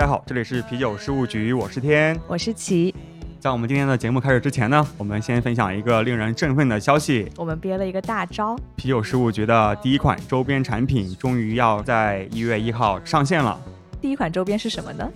[0.00, 2.94] 家好，这里是啤酒事务局，我是天，我是齐。
[3.38, 7.30] 在我们今天的节目开始之前呢，我们先分享一个令人振奋的消息。
[7.36, 13.60] 我们憋了一个大招，啤酒事务局的第一款周边产品终于要在一月一号上线了。
[14.00, 15.06] 第一款周边是什么呢？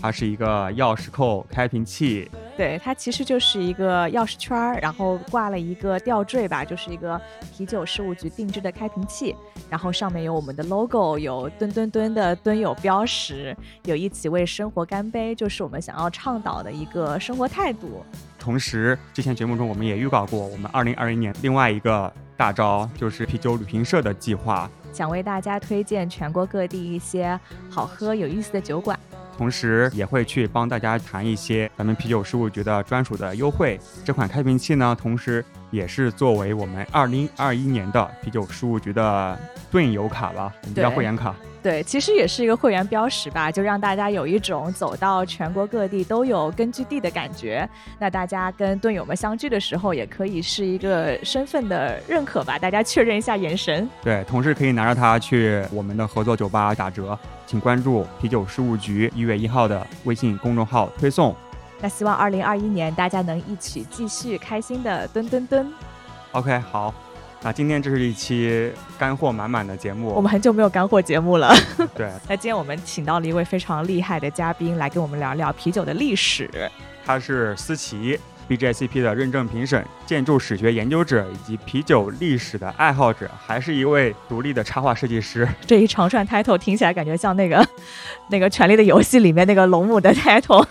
[0.00, 2.30] 它是一个钥匙扣开瓶器。
[2.58, 7.18] 对，它其实就是一个钥匙圈儿，然后挂了一个吊坠吧，就是一个
[7.56, 9.32] 啤酒事务局定制的开瓶器，
[9.70, 18.04] 然后上面有我们的 logo，有吨吨吨的吨友标识，有一起为生活干杯，就是我们想要倡导的一个生活态度。
[18.40, 27.38] 同时，之前节目中我们也预告过，我们二零二一年另外一个大招就是啤酒旅行社的计划，想为大家推荐全国各地一些
[27.70, 28.98] 好喝有意思的酒馆。
[29.38, 33.78] 同时也会去帮大家谈一些咱们啤酒事务局的专属的优惠。
[34.04, 39.38] 这款开瓶器呢，同时也是作为我们二零二一年的啤酒事务局的
[39.70, 41.34] 盾友卡吧，我们叫会员卡。
[41.60, 47.68] 对，其实也是一个会员标识吧，就让大家有一种走到全国各地都有根据地的感觉。
[47.98, 53.90] 那大家跟盾友们相聚的时候，也可以是一个身份的认可吧，大家确认一下眼神。
[54.02, 61.34] 对，同时可以拿着它去我们的合作酒吧打折，请关注啤酒事务局一月一号的微信公众号推送。
[61.80, 65.72] 那希望二零二一年大家能一起继续开心的蹲蹲蹲。
[66.32, 66.94] OK，好。
[67.40, 71.54] 那今天这是一期干货满满的节目，我们很久没有干货节目了。
[71.94, 76.50] 对， 那今天我们请到了一位非常厉害的嘉宾来跟我们聊聊啤酒的历史。
[77.06, 85.48] 他是思琪，BJCP 的认证评审、建筑史学研究者以及啤酒历史的爱好者，还是一位独立的插画设计师。
[85.64, 87.64] 这一长串 title 听起来感觉像那个
[88.30, 90.66] 那个《权力的游戏》里面那个龙母的 title。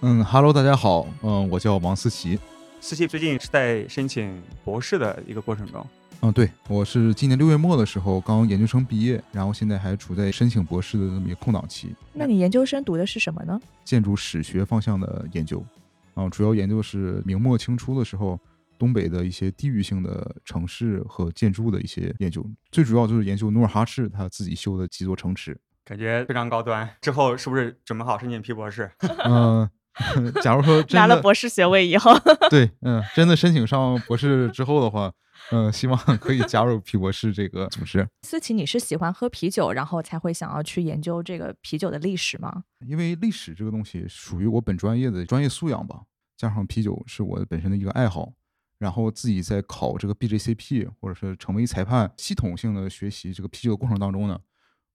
[0.00, 2.38] 嗯，Hello，大家好，嗯，我叫王思琪。
[2.80, 5.84] 思琪最近是在申请博士的一个过程中。
[6.20, 11.92] 嗯，对，我是今年六月末的时候刚研究生毕业，然后现在还处在申请博士的这么一个空档期。
[12.12, 13.60] 那你研究生读的是什么呢？
[13.84, 15.64] 建筑史学方向的研究，
[16.14, 18.38] 啊，主要研究是明末清初的时候
[18.78, 26.88] 东北的一些地域性的城市和建筑的一些研究，最主要就是研究努尔哈赤他自己修的几座城池，感觉非常高端。
[27.00, 28.88] 之后是不是准备好申请批博士？
[29.26, 29.68] 嗯，
[30.42, 32.12] 假如说拿了博士学位以后，
[32.50, 35.12] 对，嗯，真的申请上博士之后的话。
[35.50, 38.06] 嗯，希望可以加入皮博士这个组织。
[38.22, 42.64] 思琪，你是喜欢喝啤酒，然后才会想要去研究这个啤酒的历史吗？
[42.86, 46.02] 因为历史这个东西属于我本专业的专业素养吧，
[46.36, 48.30] 加上啤酒是我本身的一个爱好，
[48.78, 54.38] 然后自己在考这个 BJCP 或者是成为裁判，系统性的学习这个啤酒的过程当中呢，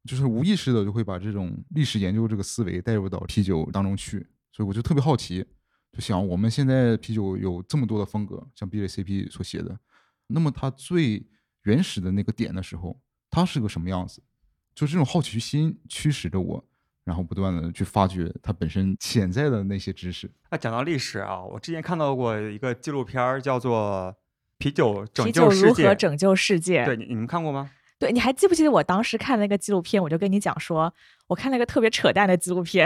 [0.03, 5.43] 就是无意识的就会把这种历史研究这个思维带入到啤酒当中去，所以我就特别好奇，
[5.91, 9.77] 就想我们现在啤酒有这么多的风格，像 BJCP 所写的。
[10.27, 11.25] 那么它最
[11.63, 12.97] 原始的那个点的时候，
[13.29, 14.23] 它是个什么样子？
[14.75, 16.63] 就这种好奇心驱使着我，
[17.03, 20.31] 然后不断的去发掘它本身潜在的那些知识。
[20.49, 24.11] 那讲到历史啊，我之前看到过一个纪录片叫做
[24.57, 26.85] 《啤酒拯救世界》，如何拯救世界？
[26.85, 27.71] 对，你你们看过吗？
[28.03, 30.03] 对，你还记不记得我当时看那个纪录片？
[30.03, 30.93] 我就跟你讲说，
[31.27, 32.85] 我看了个特别扯淡的纪录片。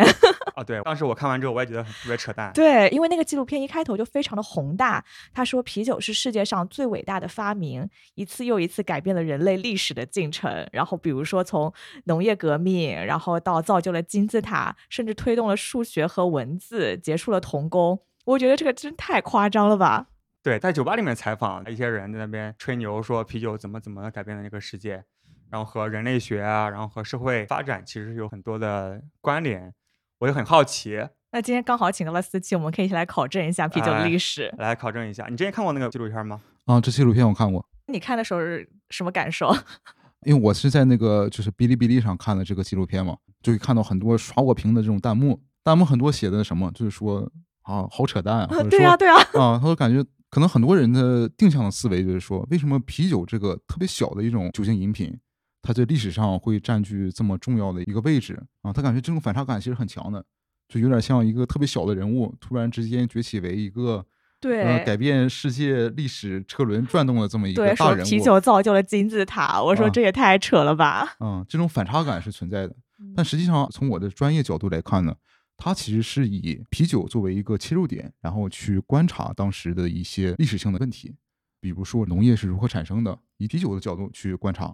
[0.54, 2.54] 啊， 对，当时我看完之后，我也觉得特别扯淡。
[2.54, 10.68] 对，因为那个纪录片一开头就非常的宏大，他说啤酒是世界上最伟大的发明，一次又一次改变了人类历史的进程。
[10.72, 11.74] 然后比如说从
[12.04, 18.00] 农业革命，然后到造就了金字塔，甚至推动了数学和文字，结束了童工。
[18.26, 20.06] 我觉得这个真太夸张了吧？
[20.48, 25.04] 对，在酒吧里面采访一些人，在那边吹牛说啤酒怎么怎么改变了这个世界，
[25.50, 29.74] 然后和人类学啊，然后和社会发展其实有很多的关联。
[30.20, 31.06] 我也很好奇。
[31.34, 34.50] 那今天刚好请到了思琪，我们可以一起来考证一下啤酒的历史。
[34.58, 36.40] 来考证一下，你之前看过那个纪录片吗？
[36.64, 37.68] 啊，这纪录片我看过。
[37.88, 39.54] 你看的时候是什么感受？
[40.26, 47.30] 因为我是在那个就是哔哩哔哩上看的这个纪录片嘛，就会看到很多刷我屏的这种弹幕，弹幕很多写的什么，就是说
[47.64, 50.08] 啊，好扯淡啊， 对呀，对呀，啊，他说感觉。
[50.30, 55.18] 可能很多人的定向的思维就是说，为什么啤酒这个特别小的一种酒精饮品，
[55.62, 58.74] 它在历史上会占据这么重要的一个位置啊？
[58.74, 60.24] 他感觉这种反差感其实很强的，
[60.68, 64.06] 就有点像一个特别小的人物突然之间崛起为一个
[64.42, 68.10] 对改变世界历史车轮转动的这么一个大人物。
[68.10, 71.16] 啤酒造就了金字塔，我说这也太扯了吧？
[71.20, 72.76] 嗯，这种反差感是存在的，
[73.16, 75.16] 但实际上从我的专业角度来看呢。
[75.58, 81.16] 它其实是以啤酒作为一个切入点，然后去观察当时的一些历史性的问题，
[81.60, 84.74] 比如说农业是如何产生的，以啤酒的角度去观察，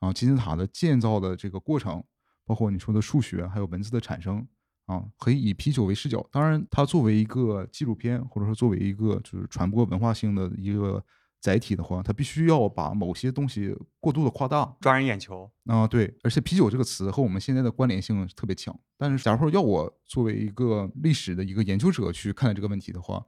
[0.00, 2.02] 啊，金字塔的建造的这个过程，
[2.44, 4.46] 包括你说的数学还有文字的产生，
[4.86, 6.26] 啊，可以以啤酒为视角。
[6.32, 11.02] 当然，它作为一个纪录片，或者说作为一个就是传播文化性的一个
[11.44, 15.50] 载体的话，它必须要把某些东西过度的夸大抓人眼球。
[15.66, 18.74] 啊、对，而且啤酒这个词和我们现在的关联性特别强。
[18.96, 23.22] 但是，假如说要我作为一个历史的一个研究者去看待这个问题的话，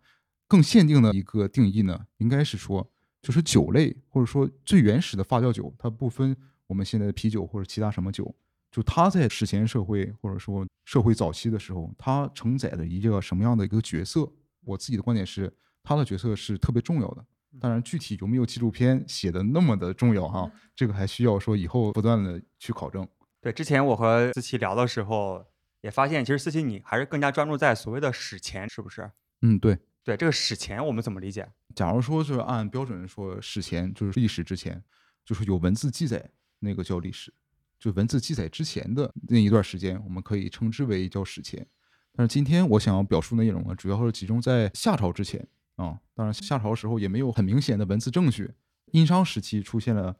[0.48, 2.90] 更限定的一个定义呢，应该是说，
[3.20, 6.34] 就是酒类或者说最原始的发酵酒，它不分
[6.68, 8.34] 我们现在的啤酒或者其他什么酒，
[8.70, 14.26] 就它在史前社会或者说社会早期的时候，它承载的一个什么样的一个角色？
[14.64, 15.52] 我自己的观点是，
[15.82, 17.22] 它的角色是特别重要的。
[17.60, 23.06] 当然，具体有没有纪录片写的那么的重要哈，这个还需要说以后不断的去考证。
[23.40, 25.44] 对，之前我和思琪聊的时候，
[25.80, 29.10] 也发现其实思琪你还是更加专注在所谓的史前，是不是？
[29.42, 29.78] 嗯，对。
[30.04, 31.48] 对，这个史前我们怎么理解？
[31.74, 34.80] 假如说是按标准说史前，就是历史之前，
[35.24, 37.32] 就是有文字记载，那个叫历史；
[37.76, 41.66] 就文字记载之前的那一段时间，我们可以称之为叫史前。
[42.14, 45.44] 但是今天我想要表述的内容呢，主要是集中在夏朝之前
[45.76, 45.98] 啊。
[46.14, 48.52] 当然，夏朝时候也没有很明显的文字证据，
[48.92, 50.16] 殷商时期出现了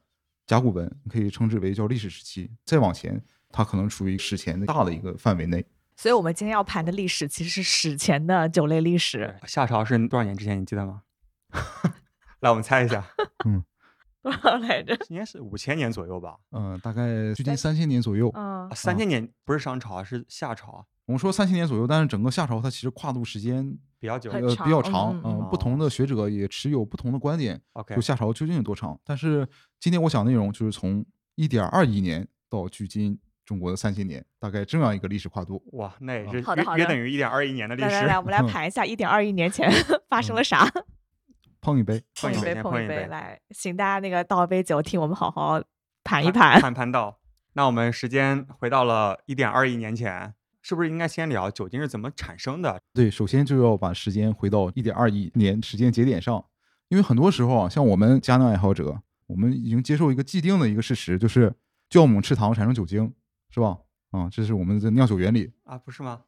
[0.47, 2.51] 甲骨文，可以称之为叫历史时期。
[2.65, 5.67] 再往前，它可能处于史前的大的一个范围内。
[5.97, 9.35] 所以我们今天要盘的历史其实是史前的九类历史。
[9.47, 10.61] 夏朝是多少年之前？
[10.61, 11.03] 你记得吗？
[12.41, 13.03] 来，我们猜一下，
[13.47, 13.65] 嗯
[14.23, 14.95] 多少来着？
[15.09, 16.37] 应该是五千年左右吧。
[16.51, 18.31] 嗯、大概距今三千年左右。
[18.35, 24.31] 嗯啊，三千年不是商朝，是夏朝啊，我们说三千年左右，但是整个夏朝它其实跨度时间比较久。
[24.31, 28.99] 呃比较长长嗯，不同的学者也持有不同的观点，OK，就夏朝究竟有多长。
[29.05, 29.47] 但是
[29.81, 31.05] 今天我讲的内容就是从
[31.35, 35.63] 一点二亿年到距今中国的三千年，大概这样一个历史跨度。
[35.73, 37.89] 哇，那也是好的好的约约等于一点二亿年的历史。
[37.89, 39.71] 来来来，我们来盘一下一点二亿年前
[40.09, 40.65] 发生了啥。
[41.61, 45.61] 碰一杯，碰一杯，碰一杯来，请大家那个倒一杯酒，听我们好好
[46.05, 46.61] 盘一盘盘。
[46.61, 47.19] 攀攀到。
[47.55, 50.35] 那我们时间回到了一点二亿年前，
[50.69, 52.83] 是不是应该先聊酒精是怎么产生的？
[52.93, 56.45] 对，首先就要把时间回到一点二亿年时间节点上，
[56.89, 61.55] 因为很多时候啊，像我们佳酿爱好者，我们已经接受一个既定的一个事实，就是
[61.89, 63.15] 酵母吃糖产生酒精，
[63.49, 63.79] 是吧？
[64.11, 65.53] 啊，这是我们的酿酒原理。
[65.63, 66.23] 啊，不是吗？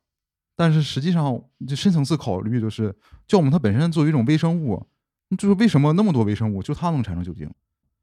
[0.55, 2.95] 但是实际上，就深层次考虑，就是
[3.27, 4.87] 酵母它本身作为一种微生物，
[5.37, 7.53] 就是为什么那么多微生物就它能产生酒精，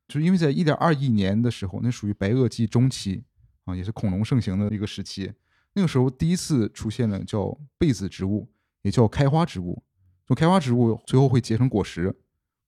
[0.10, 3.24] 就是因为在一点二亿年的时候，那属于白垩纪中期
[3.64, 5.32] 啊，也是恐龙盛行的一个时期。
[5.76, 8.50] 那个时候第一次出现了叫被子植物，
[8.82, 9.84] 也叫开花植物。
[10.26, 12.16] 就开花植物最后会结成果实，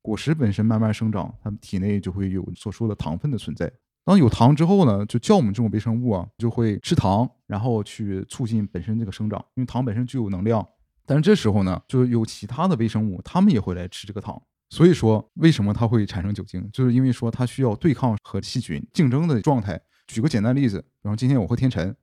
[0.04, 3.72] 果实本身慢慢生长，它们体内就会有所说的糖分的存在。
[4.04, 10.66] 当有糖之后呢，就酵母这种微生物啊，就会吃糖，然后去促进本身这个生长，因为糖本身具有能量。
[11.06, 14.42] 但是这时候呢，就是有其他的微生物，它们也会来吃这个糖。
[14.70, 19.82] 所以说，为什么它会产生酒精，就是因为说它需要对抗和细菌竞争的状态。
[20.06, 21.96] 举个简单例子，比方今天我和天辰，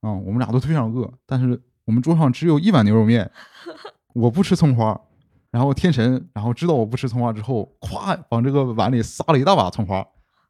[0.00, 3.30] 啊、我们俩都非常饿，但是我们桌上只有一碗牛肉面，
[4.14, 4.98] 我不吃葱花，
[5.50, 10.06] 然后天神，然后知道我不吃葱花之后，咵往这个碗里撒了一大把葱花，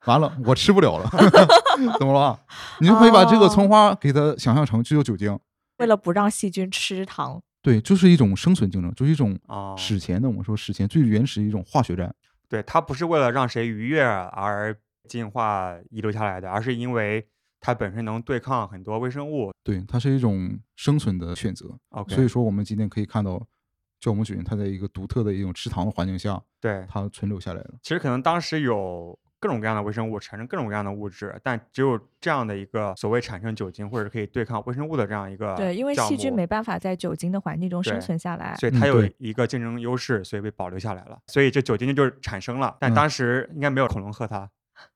[0.06, 1.11] 完了我吃不了了，
[1.99, 2.38] 怎么了？
[2.81, 5.38] 你就可以把这个葱花给它想象成就有酒精，
[5.79, 12.14] 为了不让细菌吃糖，对，就是一种生存竞争，就是一种哦，史前的我们说史前最原始的一种化学战。
[12.49, 14.76] 对，它不是为了让谁愉悦而
[15.08, 17.27] 进化遗留下来的，而是因为
[17.60, 19.52] 它本身能对抗很多微生物。
[19.62, 21.79] 对，它是一种生存的选择。
[21.90, 23.46] OK，所以说，我们今天可以看到
[24.00, 27.74] 酵母菌它在一个独特的一种吃糖的环境下，对，它存留下来了。
[27.82, 38.55] 其实可能当时有各种各样的微生物产生各种各样的物质，但只有这样的一个所谓产生酒精或者是可以对抗微生物的这样一个对，因为细菌没办法在酒精的环境中生存下来。
[38.56, 41.19] 所以它有一个竞争优势，所以被保留下来了。
[41.26, 44.50] 所以这酒精就是产生了，但嗯当时应该没有恐龙喝它。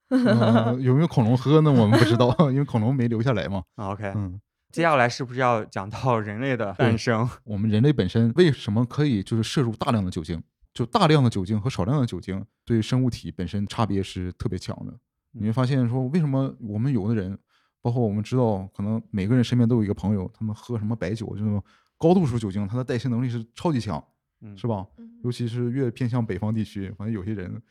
[0.08, 1.70] 呃有没有恐龙喝呢？
[1.70, 3.62] 我们不知道，因为恐龙没留下来嘛。
[3.76, 7.28] 啊 OK，嗯，接下来是不是要讲到人类的诞生？
[7.44, 10.42] 我们人类本身为什么可以就是摄入大量的酒精？
[10.72, 14.92] 就大量的酒精和少量的酒精对生物体本身差别是特别强的。
[15.30, 17.38] 你会发现说，为什么我们有的人，
[17.80, 21.62] 包括我们知道，可能每个人身边都有一个朋友，他们喝什么白酒，就是
[21.96, 24.04] 高度数酒精，它的代谢能力是超级强，
[24.44, 24.86] 嗯，是吧？
[24.98, 27.62] 嗯尤其是越偏向北方地区，反正有些人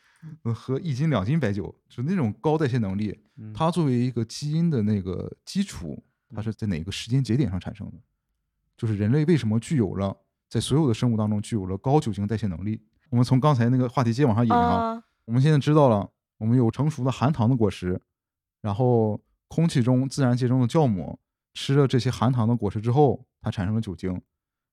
[0.42, 6.04] 呃喝一斤两斤白酒，就那种高代谢能力，嗯它作为一个基因的那个基础，
[6.34, 7.94] 它是在哪个时间节点上产生的？
[8.76, 10.18] 就是人类为什么具有了
[10.50, 12.82] 在所有的生物当中具有了高酒精代谢能力？
[13.12, 18.02] 我们从刚才那个话题接往上引啊，啊，我们现在知道了，我们有成熟的含糖的果实，
[18.62, 21.20] 然后空气中自然界中的酵母
[21.54, 24.20] 吃了这些含糖的果实之后，它产生了酒精。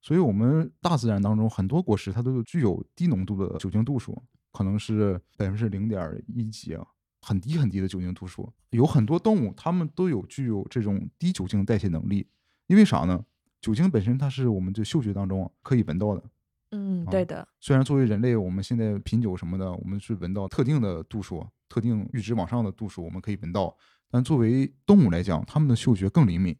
[0.02, 6.87] 所以，我们大自然当中很多果实它都具有低浓度的酒精度数，可能是百分之零点一几啊，
[7.21, 8.50] 很低很低的酒精度数。
[8.71, 12.26] 有很多动物它们都有具有这种低酒精代谢能力，
[12.66, 13.25] 因为啥呢？
[13.61, 16.23] 酒精本身它是我们这嗅觉当中啊可以闻到的，
[16.71, 23.76] 嗯，啊对的，虽然作为人类，我们现在品酒什么的，我们是闻到特定的度数、特定阈值往上的度数，我们可以闻到。
[24.11, 26.57] 但作为动物来讲，它们的嗅觉更灵敏。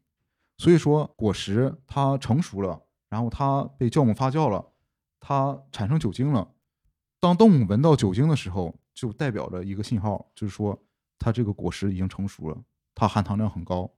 [0.59, 2.79] 所以说，果实它成熟了，
[3.11, 4.65] 然后它被酵母发酵了，
[5.19, 6.49] 它产生酒精了。
[7.19, 10.81] 当动物闻到酒精的时候，就代表着一个信号，就是说
[11.19, 12.57] 它这个果实已经成熟了，
[12.95, 13.91] 它含糖量很高，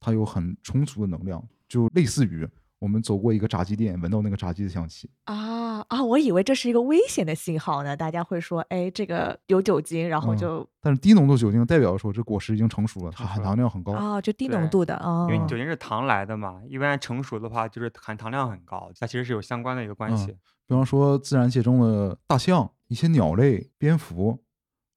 [0.00, 5.10] 它有很充足的能量，就类似于我们走过一个炸鸡店，闻到那个炸鸡的香气。
[5.24, 5.49] 啊
[5.90, 13.92] 啊，我以为这是一个危险的信号呢，大家会说，哎，这个有酒精，然后嗯就但是低浓度酒精代表说这果实已经成熟了，它含糖量很高。
[13.92, 20.26] 啊，就低浓度的啊，因为酒精是糖来的嘛，一般成熟的话就是含糖量很高，它其实是有相关的一个关嗯系。
[20.68, 24.38] 比方说自然界中的大象、一些鸟类、蝙蝠，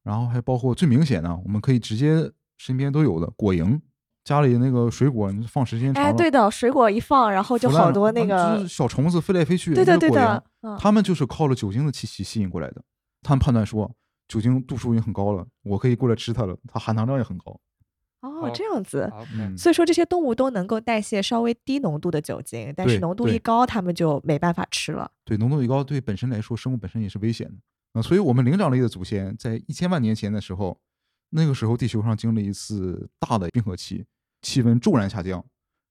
[0.03, 3.81] 然后还包括最明显的，我们可以直接身边都有的果蝇，
[4.23, 12.81] 家里那个水果你放时间长了，哎，对的，水果一放，然后就好多那啊就个是，小虫子飞来飞去，对的对的，嗯它们就是靠了酒精的气息吸引过来的。
[13.21, 13.93] 他们判断说
[14.27, 17.59] 酒精度数已经很高了，我可以过来吃它了，它含糖量也很高。
[18.21, 19.11] 哦哦，这样子。
[19.37, 25.11] 嗯，所以说这些动物都能够代谢稍微低浓度的酒精，但是浓度一高，它们就没办法吃了。
[25.25, 27.55] 对，浓度一高，对本身来说，生物本身也是危险的
[27.99, 30.79] 啊、所以，我们灵长类的祖先在一千万年前的时候，
[31.29, 34.03] 那个时候地球上经历一次大的冰河期，
[34.43, 35.43] 气温骤然下降。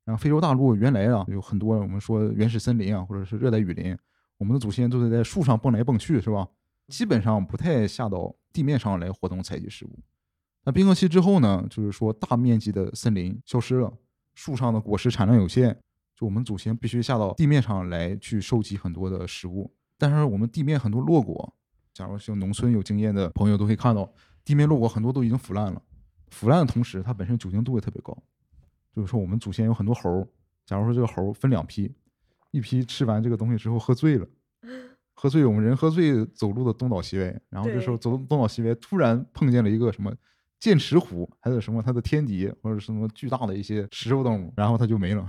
[0.05, 3.97] 然后，非洲大陆原来啊有很多我们说原始森林啊，或者是热带雨林，
[4.37, 6.47] 我们的祖先都是在树上蹦来蹦去，是吧？
[6.89, 9.99] 基本上不太下到地面上来活动采集食物。
[10.65, 13.93] 那冰河期之后呢，就是说大面积的森林消失了，
[14.35, 15.73] 树上的果实产量有限，
[16.17, 19.73] 就我们祖先必须下到地面上来去收集很多的食物。
[19.97, 21.55] 但是我们地面很多落果，
[21.95, 24.13] 假如像农村有经验的朋友都可以看到，
[24.45, 25.81] 地面落果很多都已经腐烂了。
[26.31, 28.17] 腐烂的同时，它本身酒精度也特别高。
[28.95, 30.29] 就是说，我们祖先有很多猴儿，
[30.67, 31.93] 假如说这个猴儿分两批，
[32.51, 34.27] 一批吃完这个东西之后喝醉了，
[35.15, 40.13] 喝醉，我们人喝醉走路的东倒西歪，然后这时候走东倒西歪，突然碰见了一个什么
[40.61, 45.27] 剑齿虎，还有什么它的天敌或者什么巨大的一些食肉动物，然后它就没了。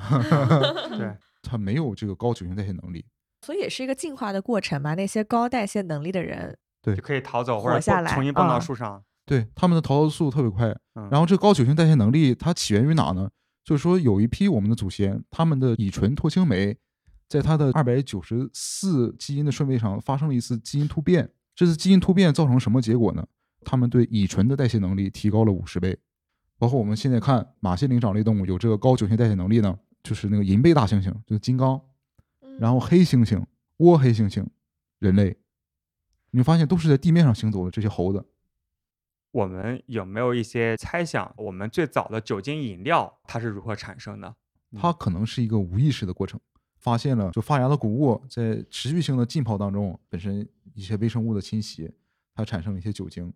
[0.97, 3.05] 对， 它没有这个高酒精代谢能力。
[3.41, 4.93] 所以也是一个进化的过程嘛。
[4.95, 9.03] 那些高代谢能力的人，对就可以逃走或者下来重新蹦到啊树上。
[9.25, 10.67] 对，他们的逃脱速度特别快。
[10.95, 13.29] 嗯然后这个高酒精代谢能力它起源于哪呢？
[13.63, 16.77] 就是说有一批我们的祖先，他们的乙醇脱氢酶
[17.27, 21.29] 在它的二百九十四基因的顺位上发生了一次基因突变。
[21.55, 23.25] 这次基因突变造成什么结果呢？
[23.63, 25.97] 他们对乙醇的代谢能力提高了五十倍。
[26.57, 29.77] 包括我们现在看哪些灵长类动物有这个高酒精代谢能力呢？
[30.03, 31.79] 就是那个银背大猩猩，就是金刚，
[32.59, 33.41] 然后黑猩猩、
[33.77, 34.45] 倭黑猩猩、
[34.99, 35.37] 人类，
[36.31, 38.25] 你会发现都是在地面上行走的这些猴子。
[39.33, 41.33] 我们有没有一些猜想？
[41.35, 44.35] 我们最早的酒精饮料它是如何产生的？
[44.77, 46.39] 它可能是一个无意识的过程，
[46.77, 51.91] 发现了就发芽的谷物在持续性的浸泡当中，本身一些微生物的侵袭，
[52.35, 53.33] 它产生了一些酒精。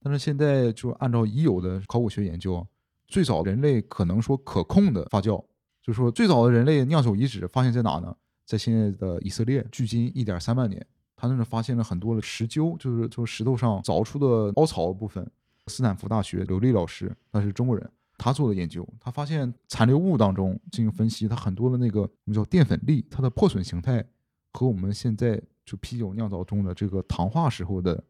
[0.00, 2.66] 但是现在就按照已有的考古学研究，
[3.06, 5.42] 最早人类可能说可控的发酵，
[5.82, 8.14] 就是说最早的人类酿酒遗址发现在哪呢？
[8.44, 10.86] 在现在的以色列，距今一点三万年，
[11.16, 15.30] 他那儿发现了很多的石臼，就是从石头上凿出的凹槽的部分。
[15.68, 24.04] 斯坦福大学刘丽老师，他是中国人，他做的研究，他发现残留物当中进行分析，它很多的那个我们叫淀粉粒，它的破损形态
[24.52, 28.02] 和我们现在就啤酒酿造中的这个糖化时候的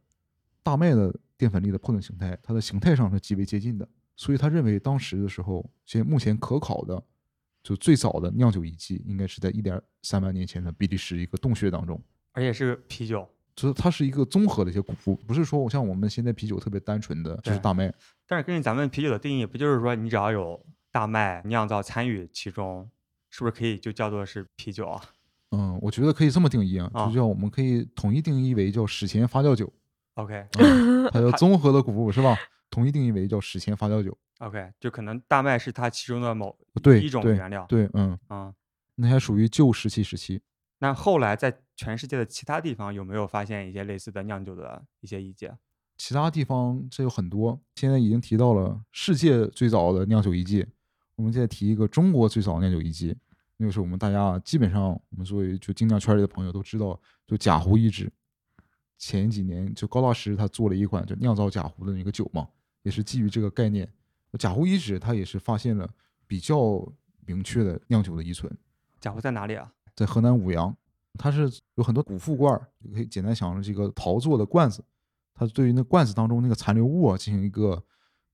[0.63, 3.89] 大麦的淀粉粒的破损形态，它的形态上是极为接近的。
[4.17, 7.01] 所以他认为当时的时候，现目前可考的
[7.63, 12.01] 就最早的酿酒遗迹，应该是在一点三万年前的比利时一个洞穴当中。
[12.33, 13.29] 而且是啤酒。
[13.59, 17.93] 就是它是一个综合的一些谷物，不是说我像我们现在啤酒特别单纯的就是大麦，
[18.25, 22.89] 但是根据咱们啤酒的定义，不就是说你只要有大麦酿造参与其中，
[23.31, 25.03] 是不是可以就叫做是啤酒啊？
[25.51, 29.69] 嗯，我觉得可以这么定义啊，啊就叫我们可以统一定义为叫史前发酵酒
[30.15, 32.37] ，OK 嗯它叫综合的谷物是吧？
[32.71, 34.17] 统一定义为叫史前发酵酒。
[34.39, 37.67] OK，就可能大麦是它其中的某对一种原料。
[37.69, 38.55] 对，嗯，啊、
[38.95, 40.41] 那还属于旧石器时期。
[40.79, 45.49] 那后来在全世界的其他地方有没有发现一些类似的酿酒的一些遗迹？
[45.97, 50.67] 其他地方这有很多，现在已经提到了世界最早的酿酒遗迹，
[51.15, 53.17] 我们再提一个中国最早的酿酒遗迹，
[53.57, 58.13] 那就是我们大家基本上我们作为就精酿圈里的朋友都知道，就贾湖遗址。
[58.97, 62.49] 前几年就高大师他做了一款就酿造贾湖的那个酒嘛，
[62.83, 63.89] 也是基于这个概念。
[64.37, 65.89] 贾湖遗址它也是发现了
[66.27, 66.85] 比较
[67.25, 68.53] 明确的酿酒的遗存，
[69.01, 69.73] 贾湖在哪里啊？
[69.95, 70.77] 在河南舞阳，
[71.15, 74.85] 它是有很多古副罐儿，可以简单想成这个陶做的罐子，
[75.33, 77.81] 它对于那罐子当中那个残留物啊进行一个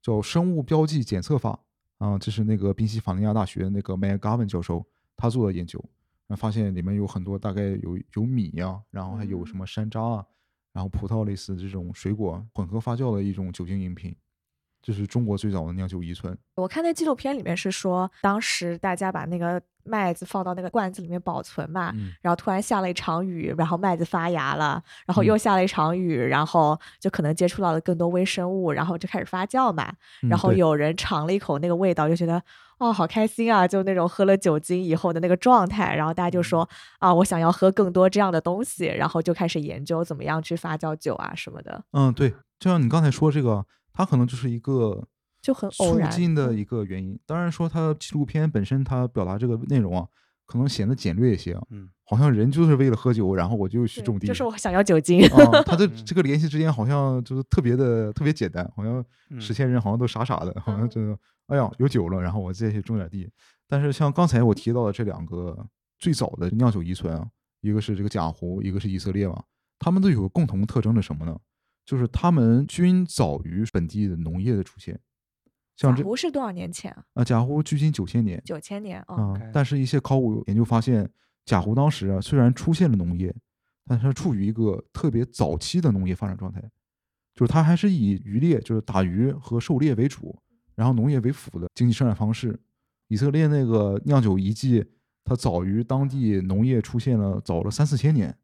[0.00, 1.60] 叫生物标记检测法。
[1.98, 4.84] 啊，这是那个宾夕法尼亚大学那个 Maya Garvin 教授
[5.14, 5.78] 他做的研究。
[6.26, 10.26] 然后发现里面有很多大概有有米呀、然后还有什么山楂啊，
[10.72, 14.16] 然后葡萄类似这种水果混合发酵的一种酒精饮品，
[14.84, 16.36] 这是中国最早的酿酒遗存。
[16.56, 29.90] 我看那纪录片里面是说，当时大家把那个麦子放到那个罐子里面保存嘛，嗯然后突然下了一场雨，然后麦子发芽了，然后嗯又下了一场雨，然后就可能接触到了更多微生物，然后就开始发酵嘛。
[30.22, 32.42] 嗯然后有人尝了一口那个味道，就觉得
[32.76, 35.96] 哦，好开心啊，就那种喝了酒精以后的那个状态。
[35.96, 43.64] 然后大家就说啊，我想要喝更多这样的东西，然后就开始研究怎么样去发酵酒啊什么的，嗯，对，就像你刚才说这个，
[43.94, 45.02] 它可能就是一个
[45.40, 47.18] 就很偶促进的一个原因。
[47.24, 50.06] 当然说它纪录片本身它表达这个内容啊，
[50.44, 55.22] 可能显得简略一些啊，嗯，好像人就是为了喝酒，然后我就去种地，就是我想要酒精。
[55.28, 63.30] 啊，它的嗯这个联系之间好像就是特别的特别简单，好像嗯实现人好像都傻傻的，好像嗯就是哎呀有酒了，然后我再去种点地。
[63.68, 65.66] 但是像刚才我提到的这两个
[65.98, 67.26] 最早的酿酒遗存啊，
[67.60, 69.42] 一个是这个贾湖，一个是以色列嘛，
[69.78, 71.38] 他们都有个共同特征是什么呢？
[71.84, 74.98] 就是他们均早于本地的农业的出现。
[75.76, 77.04] 像贾这湖是多少年前啊？
[77.14, 79.34] 啊，贾湖距今九千年，九千年哦。
[79.34, 81.10] 啊、但是一些考古研究发现，
[81.44, 83.34] 贾湖当时啊虽然出现了农业，
[83.86, 86.60] 但是它处于一个特别早期的农业发展状态，
[87.34, 90.38] 就是它还是以渔猎，就是打鱼和狩猎为主，
[90.76, 92.58] 然后农业为辅的经济生产方式。
[93.08, 94.84] 以色列那个酿酒遗迹，
[95.24, 98.34] 它早于当地农业出现了早了三四千年。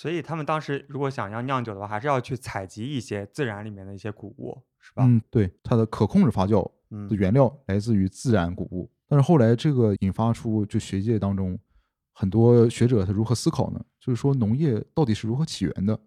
[0.00, 5.04] 所以他们当时如果想要酿酒的话，还是要去采集一些自然里面的一些谷物，是吧？
[5.04, 8.88] 嗯，对，它的可控制发酵嗯的原料来自于自然谷物。
[9.08, 11.58] 但是后来这个引发出就学界当中
[12.12, 13.84] 很多学者他如何思考呢？
[13.98, 15.98] 就是说农业到底是如何起源的？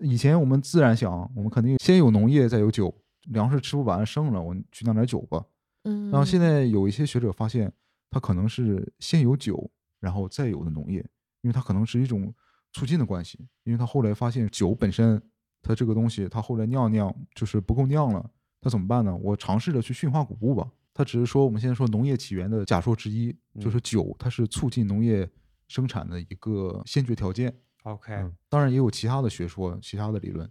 [0.00, 2.94] 以前我们自然想，我们肯定先有农业，再有酒，
[3.24, 5.44] 粮食吃不完剩了，我去酿点酒吧。
[5.84, 7.70] 嗯，然后现在有一些学者发现，
[8.08, 11.00] 它可能是先有酒，然后再有的农业，
[11.42, 12.34] 因为它可能是一种
[12.78, 13.38] 促进的关系。
[13.64, 15.20] 因为他后来发现酒本身，
[15.62, 19.14] 它这个东西，它后来酿酿就是不够酿了，他怎么办呢？
[19.16, 20.68] 我尝试着去驯化谷物吧。
[20.94, 25.28] 它只是说我们现在说农业起源的假说之一，就是嗯酒，它是促进农业
[25.68, 27.52] 生产的一个先决条件。
[27.84, 30.48] OK，、嗯，当然也有其他的学说、其他的理论。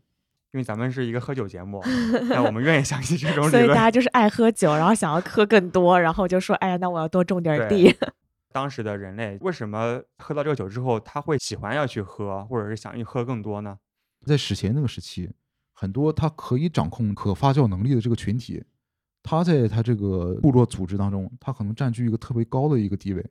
[0.54, 1.84] 因为咱们是一个喝酒节目，
[2.30, 3.76] 那我们愿意相信这种理所以大。
[3.76, 7.94] 家就是爱喝酒，然后想要喝更多，然后就说，哎呀，那我要多种点儿地。
[8.58, 13.78] 当时的人类为什么喝到这个酒之后，他会喜欢要去喝，或者是想去喝更多呢？
[14.26, 15.30] 在史前那个时期，
[15.74, 18.64] 很多他可以掌控可发酵能力的这个群体，
[19.22, 23.24] 他在他这个部落组织当中，他可能占据一个特别高的一个地位。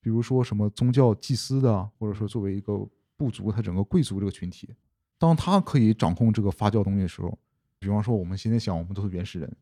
[0.00, 4.72] 比如说什么宗教祭司的，或者说作为一个部族，他整个贵族这个群体，
[5.18, 7.36] 当他可以掌控这个发酵东西的时候，
[7.80, 9.56] 比方说我们现在想，我们都是原始人，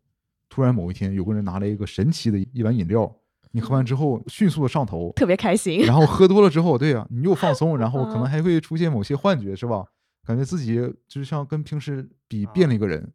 [0.51, 3.11] 突然某一天有个人拿了一个神奇的一碗饮料，
[3.55, 5.79] 你喝完之后迅速的上头，特别开心。
[5.87, 9.85] 然后喝多了之后，对呀、你又放松，然后可能嗯还会出现某些幻觉，是吧？
[10.27, 10.75] 感觉自己
[11.07, 13.13] 就是像跟平时比变了一个人。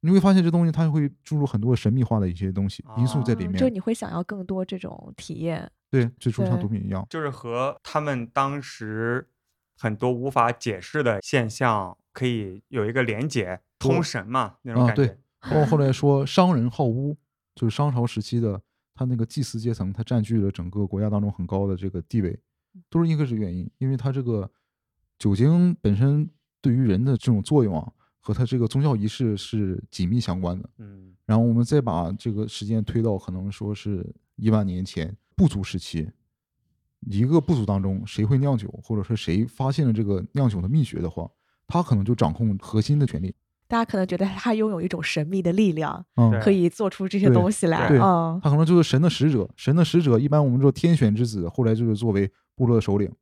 [0.00, 3.56] 你会发现这东西它会注入很多神秘化的一些东西因素在里面。
[3.56, 5.68] 嗯就你会想要更多这种体验。
[5.90, 7.04] 对，最初像毒品一样。
[7.08, 9.26] 就是和他们当时
[9.78, 17.16] 很多无法解释的现象可以有一个连结，通神嘛那种啊，对感觉。，包括后来说商人好巫，
[17.54, 18.60] 就是商朝时期的
[18.98, 22.36] 他那个祭司阶层，他占据了整个国家当中很高的这个地位，
[22.90, 24.50] 都是因为这个原因，因为他这个
[25.20, 26.28] 酒精本身
[26.60, 30.68] 对于人的这种作用啊，和他这个宗教仪式是紧密相关的。
[30.78, 34.04] 嗯然后我们再把这个时间推到可能说是
[34.36, 36.10] 一万年前部族时期，
[37.00, 41.30] 一个部族当中谁会酿酒，或者说谁发现了这个酿酒的秘诀的话，
[41.66, 43.32] 他可能就掌控核心的权利。
[43.68, 47.86] 大家可能觉得他拥有一种神秘的力量，嗯，可以做出这些东西来。
[47.88, 53.12] 对嗯，他可能就是神的使者，神的使者一般我们说天选之子，后来就是作为部落的首领。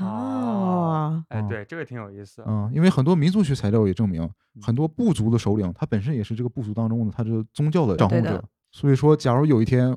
[0.00, 2.42] 哦，哎，嗯对，这个挺有意思。
[2.46, 8.42] 嗯，因为很多民族学材料也证明，嗯很多部族的首领他本身也是这个部族当中的他是宗教的掌控者。
[8.70, 9.94] 所以说，假如有一天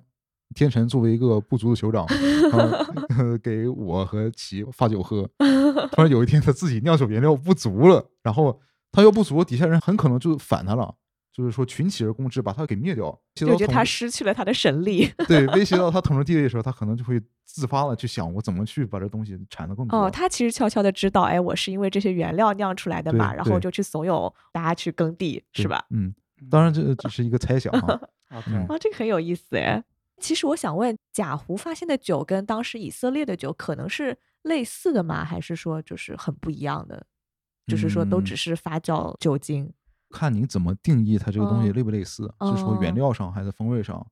[0.56, 2.06] 天神作为一个部族的酋长，
[2.52, 5.30] 啊给我和齐发酒喝，
[5.94, 8.60] 突然有一天他自己酿酒原料不足了，然后
[8.96, 10.96] 他又不足，底下人很可能就反他了。
[11.32, 13.20] 就是说群起而攻之，把他给灭掉。
[13.34, 15.06] 就觉得他失去了他的神力。
[15.28, 19.98] 对威胁到他统治地位的时候，他可能就会自发的去想我怎么去把这东西产的更多。
[19.98, 25.86] 哦，他其实悄悄的知道，哎，我是因为这些原料酿出来的嘛，然后就去怂恿大家去耕地，是吧？
[25.90, 26.16] 嗯，
[26.50, 28.00] 当然这只是一个猜想啊，
[28.80, 29.84] 这个很有意思哎。
[30.18, 35.26] 其实我想问，贾湖发现的酒跟当时以色列的酒可能是类似的吗？
[35.26, 37.06] 还是说就是很不一样的？
[37.68, 39.72] 就是说都嗯只是发酵酒精。
[40.12, 44.06] 看你怎么定义它这个东西哦类不类似，是说原哦料上还是风味上？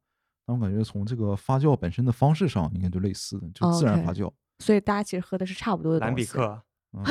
[0.46, 4.30] 那我感觉从这个发酵本身的方式上，应该就类似的，就自然发酵。
[4.60, 6.14] 所以大家其实喝的是差不多的东西。
[6.14, 6.62] 兰比克，
[6.94, 7.04] 嗯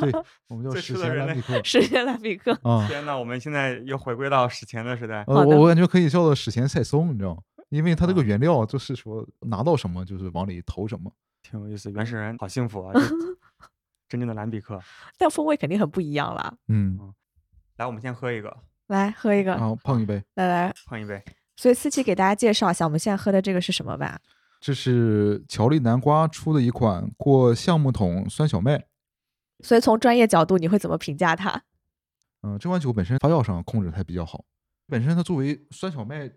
[0.00, 0.12] 对，
[0.48, 2.86] 我们叫 史初的人类前蓝比克 史前蓝比克，啊。
[2.88, 5.22] 天呐，我们现在又回归到史前的时代。
[5.28, 7.42] 呃，我我感觉可以叫做史前赛松，你知道吗？
[7.68, 11.12] 因为它这个啊原料就是说拿到什么就是往里投什么。
[11.42, 12.92] 挺有意思，原始人好幸福啊！
[14.08, 14.80] 这真正的蓝比克。
[15.16, 16.54] 但风味肯定很不一样啦。
[16.68, 16.98] 嗯，
[17.76, 20.74] 来，我们先喝一个，来喝一个，然后碰一杯，来来。
[20.86, 21.22] 碰一杯。
[21.56, 24.20] 所以思琪给大家介绍一下，我们现在喝的这个是什么吧？
[24.60, 28.86] 这是乔丽南瓜出的一款过橡木桶酸小麦。
[29.60, 31.62] 所以从专业角度，你会怎么评价它？
[32.42, 34.44] 嗯、这款酒本身发酵上控制还比较好。
[34.86, 36.30] 本身它作为酸小麦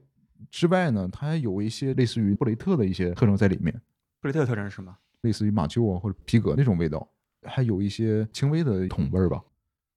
[0.50, 3.80] 之外呢，它还有一些类似于布雷特的一些特征在里面，
[4.20, 4.98] 布雷特特征是什么？
[5.22, 7.08] 类似于马厩啊或者皮革那种味道，
[7.44, 9.42] 还有一些轻微的桶味儿吧。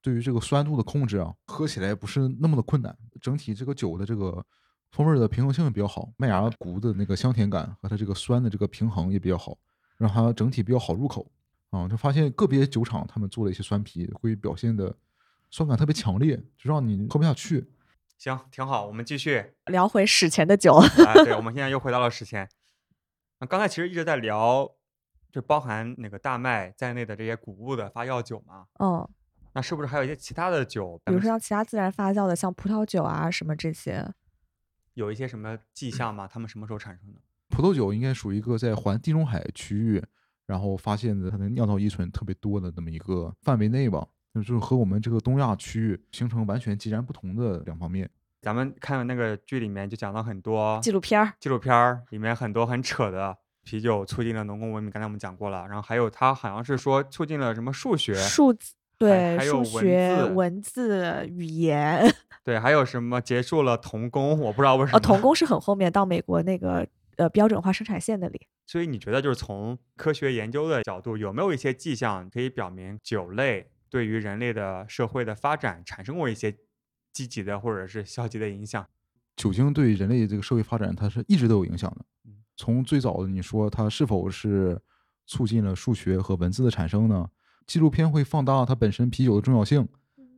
[0.00, 2.96] 对于这个酸度的控制啊，喝起来不是那么的困难。
[3.20, 4.44] 整体这个酒的这个
[4.90, 9.56] 风味儿的平衡性也比较好，麦芽谷的那个香甜感和它这个酸的这个平衡也比较好，
[9.96, 11.30] 让它整体比较好入口。
[11.70, 14.94] 啊，就发现个别酒厂他们做了一些酸啤会表现的
[15.50, 17.66] 酸感特别强烈，就让你喝不下去。
[18.16, 19.54] 行，挺好，我们继续。
[19.66, 22.48] 聊回史前的酒，啊，对，我们现在又回到了史前。
[23.40, 24.70] 那刚才其实一直在聊，
[25.34, 28.66] 就包含那个大麦在内的这些谷物的发酵酒嘛。
[28.78, 29.08] 嗯，
[29.52, 30.96] 那是不是还有一些其他的酒？
[31.04, 34.08] 比如说像其他自然发酵的，像葡萄酒啊什么这些。
[34.92, 36.28] 有一些什么迹象吗？
[36.32, 37.20] 它们什么时候产生的？
[37.48, 40.00] 葡萄酒应该属于一个在环地中海区域，
[40.46, 48.08] 然后发现的它的酿造依存特别多的那么一个范围内吧，就是和我们这个东亚区域形成完全截然不同的两方面。
[48.40, 55.66] 咱们看的那个剧里面就讲到很多纪录片儿，纪录片儿里面很多很扯的啤酒促进了农耕文明，刚才我们讲过了。
[55.66, 62.14] 然后还有它好像是说促进了什么数学，数字对还有文数学、字文字、语言。
[62.44, 64.98] 对，还有什么结束了童工，我不知道为什么。
[64.98, 68.46] 哦，童工是很后面 到美国那个呃标准化生产线那里。
[68.66, 76.54] 所以你觉得就是从科学研究的角度，有没有一些迹象可以表明酒类对于人类的社会的发展产生过一些
[77.12, 78.86] 积极的或者是消极的影响？
[79.36, 82.43] 酒精对人类这个社会发展，它是一直都有影响的嗯。
[82.56, 84.80] 从最早的你说它是否是
[85.26, 87.28] 促进了数学和文字的产生呢？
[87.66, 89.88] 纪录片会放大它本身啤酒的重要性，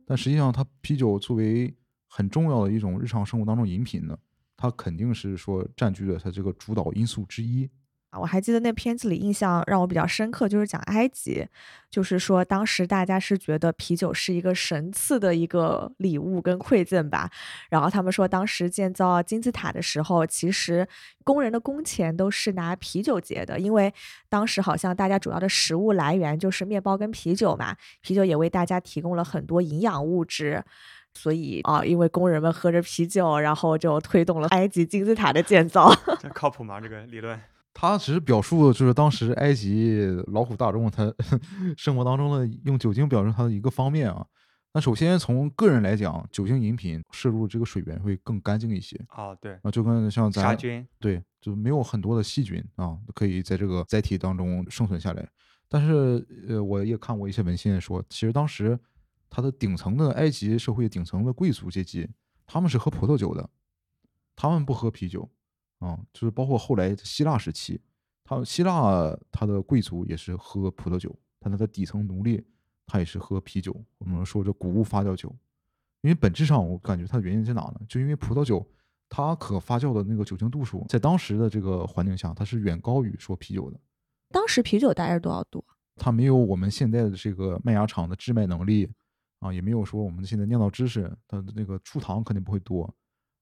[0.05, 1.75] 但实际上它啤酒作为
[2.07, 4.17] 很重要的一种日常生活当中饮品呢，
[4.55, 7.69] 它肯定是说占据了它这个主导因素之一。
[8.09, 11.45] 啊，我还记得那片子里印象让我比较深刻，就是讲埃及，
[11.89, 17.29] 就是说当时大家是觉得啤酒是一个神赐的一个礼物跟馈赠吧。
[17.69, 20.87] 然后他们说，当时建造金字塔的时候，其实
[21.25, 23.93] 工人的工钱都是拿啤酒结的，因为
[24.29, 30.63] 当时好像大家主要的食物来源就是面包跟啤酒嘛，啤酒也为大家提供了很多营养物质。
[31.13, 35.91] 所以啊，因为工人们喝着啤酒，然后就推动了埃及金字塔的建造。
[36.21, 36.79] 这靠谱吗？
[36.79, 37.37] 这个理论？
[37.79, 40.01] 它只是表述就是当时埃及
[40.33, 41.13] 劳苦大众他
[41.77, 44.25] 生活当中的用酒精表示它的一个方面啊。
[44.73, 50.87] 那首先从个人来讲，酒精饮品摄入这个水源会更干净一些哦，对，啊，就跟像咱杀菌。
[50.99, 55.29] 对，就没有很多的细菌啊，可以在这个载体当中生存下来。
[55.69, 58.79] 但是呃，我也看过一些文献说，其实当时
[59.29, 62.09] 它的顶层的埃及社会顶层的贵族阶级，
[62.47, 63.47] 他们是喝葡萄酒的，
[64.35, 65.29] 他们不喝啤酒。
[65.79, 67.79] 啊，就是包括后来希腊时期，
[68.23, 72.43] 他希腊他的贵族也是喝葡萄酒，但他的底层奴隶
[72.85, 73.75] 他也是喝啤酒。
[73.99, 75.29] 我们说这谷物发酵酒，
[76.01, 77.81] 因为本质上我感觉它的原因在哪呢？
[77.87, 78.67] 就因为葡萄酒
[79.07, 83.79] 它可发酵的那个酒精度数，在当时的这个环境下，它是远高于说啤酒的。
[84.29, 85.63] 当时啤酒大概是多少度？
[85.95, 88.89] 它没有我们现在的这个麦芽厂的制麦能力
[89.41, 92.91] 啊，也没有说我们现在酿造知识，它的那个出糖肯定不会多。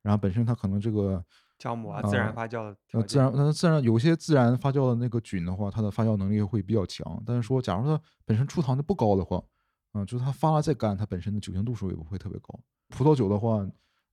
[0.03, 1.23] 然后本身它可能这个。
[1.59, 7.21] 酵母啊，自然呃发酵的呃，自然，它自然有些自然发酵的那个菌的话，它的发酵能力会比较强。
[7.25, 9.41] 但是说，假如它本身出糖就不高的话，
[9.93, 12.59] 嗯、就是它发了再干，它本身的酒精度数也不会特别高。
[12.89, 13.65] 葡萄酒的话，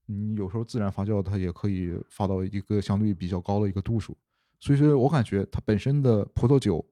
[0.05, 4.17] 你有时候自然发酵，它也可以发到一个相对比较高的一个度数。
[4.59, 6.85] 所以说我感觉它本身的葡萄酒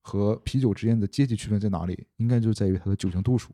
[0.00, 2.06] 和啤酒之间的阶级区分在哪里？
[2.16, 3.50] 应该就在于它的酒精度数，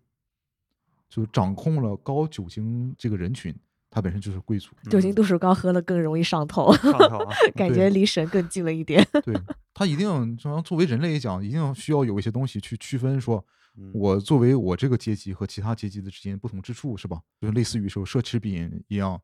[1.08, 3.52] 就掌控了高酒精这个人群，
[3.94, 4.70] 它本身就是贵族。
[4.90, 7.36] 酒精嗯度数高，喝了更容易上头，上头啊。
[7.54, 9.06] 感觉离神更近了一点。
[9.22, 9.32] 对
[9.72, 13.44] 他一定，就像作为人类来讲，一定需要有一些东西去区分，说
[13.76, 17.20] 嗯我作为我这个阶级和其他阶级的之间不同之处，是吧？
[17.40, 19.20] 就是类似于说奢侈品一样，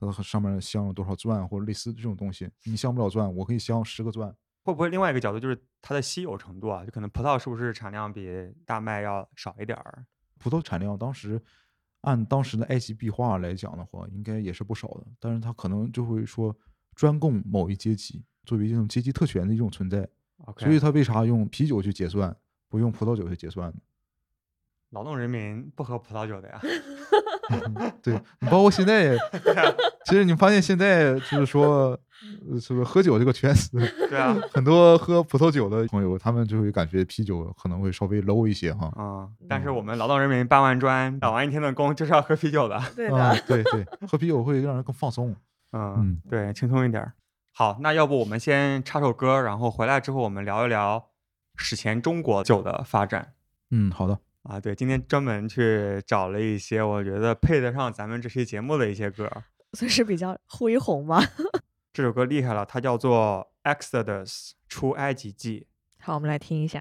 [0.00, 4.34] 它上面镶了多少钻，或者类似这种东西，你镶不了钻，我可以镶十个钻。
[4.64, 6.84] 会不会另外一个角度就是它的稀有程度啊？
[6.84, 8.28] 就可能葡萄是不是产量比
[8.66, 10.04] 大麦要少一点儿？
[10.40, 11.40] 葡萄产量当时
[12.02, 16.56] 按当时的埃及壁画来讲的话，应该也是不少的，但是他可能就会说
[16.94, 20.08] 专供某一阶级，作为一种阶级特权的一种存在。
[20.56, 22.34] 所以他为啥用啤酒去结算，
[22.68, 23.76] 不用葡萄酒去结算呢？
[24.90, 26.60] 劳动人民不喝葡萄酒的呀。
[28.02, 29.16] 对你包括现在，
[30.04, 31.98] 其实你发现现在就是说，
[32.50, 38.92] 呃是不是喝酒这个圈子，对啊，很多喝葡萄酒的朋友，他们就会感觉啤酒可能会稍微 low 一些哈。
[38.98, 42.80] 嗯，但是我们劳动人民搬完砖、打完一天的工，就是要喝啤酒的。
[42.96, 45.34] 对啊的，，对对，喝啤酒会让人更放松。
[45.72, 47.12] 嗯嗯，对，轻松一点儿。
[47.52, 51.08] 好，那要不我们先插首歌，然后回来之后我们聊一聊
[51.56, 53.32] 史前中国酒的发展
[53.70, 54.58] 嗯，好的，啊。
[54.58, 59.30] 对，今天专门去找了一些我觉得配得上咱们这期节目的一些歌。
[59.74, 61.22] 所以是比较恢宏吧。
[61.92, 65.66] 这首歌厉害了，它叫做《Exodus 出埃及记》。
[66.04, 66.80] 好，我们来听一下。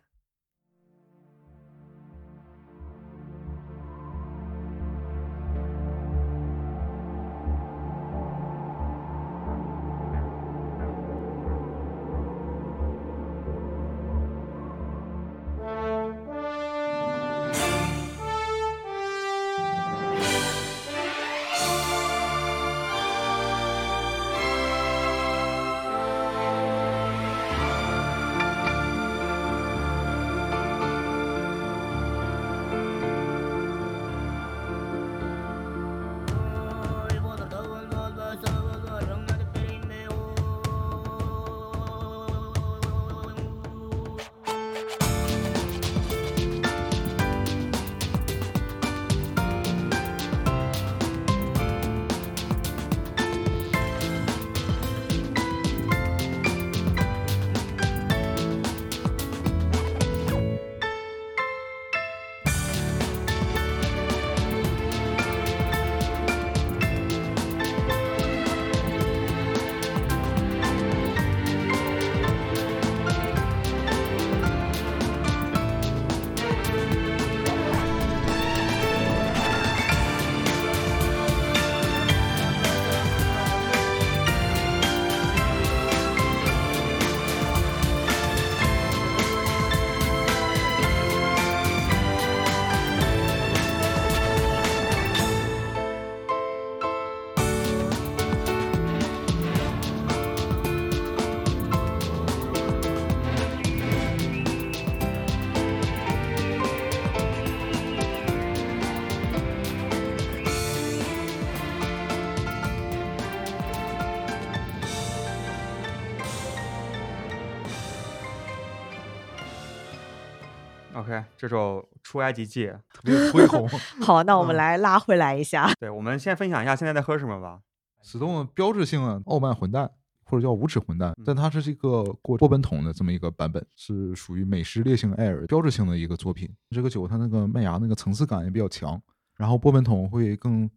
[120.97, 123.69] OK，这首《出埃及记》， 特别恢宏。
[124.01, 125.71] 好，那我们嗯来拉回来一下。
[125.79, 127.60] 对，我们先分享一下现在在喝什么吧。
[128.01, 129.88] 死洞的标志性的傲慢混蛋，
[130.23, 136.49] 或者叫无耻混蛋嗯，但它是这个过波本桶的这么一个版本，是属于美式烈性艾尔标志性的一个作品。
[136.71, 138.99] 这个酒它那个麦芽那个层次感也比较强，
[139.36, 140.67] 然后波本桶会更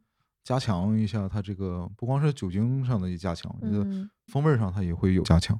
[0.44, 5.58] 加强一下它这个不光是酒精上的一加强，这个嗯风味上它也会有加强。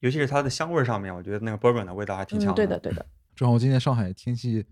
[0.00, 4.64] 尤其是它的香味儿上面，我觉得那个 bourbon 的味道还挺强嗯，对的，对的，正好今天上海天气